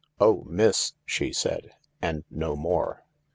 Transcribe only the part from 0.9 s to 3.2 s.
she said, and no more.